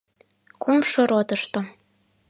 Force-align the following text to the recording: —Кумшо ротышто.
—Кумшо 0.61 1.01
ротышто. 1.09 1.59